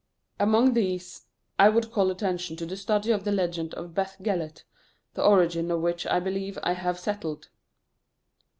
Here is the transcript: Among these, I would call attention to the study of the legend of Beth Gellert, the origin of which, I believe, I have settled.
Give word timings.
Among 0.39 0.73
these, 0.73 1.27
I 1.59 1.69
would 1.69 1.91
call 1.91 2.09
attention 2.09 2.55
to 2.55 2.65
the 2.65 2.75
study 2.75 3.11
of 3.11 3.23
the 3.23 3.31
legend 3.31 3.75
of 3.75 3.93
Beth 3.93 4.17
Gellert, 4.23 4.63
the 5.13 5.23
origin 5.23 5.69
of 5.69 5.81
which, 5.81 6.07
I 6.07 6.19
believe, 6.19 6.57
I 6.63 6.71
have 6.73 6.97
settled. 6.99 7.49